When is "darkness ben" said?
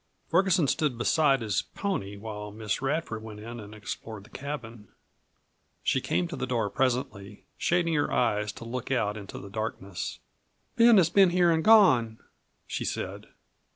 9.51-10.97